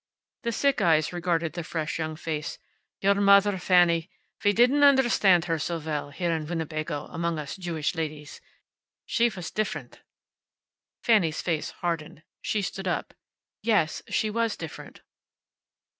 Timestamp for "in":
6.31-6.47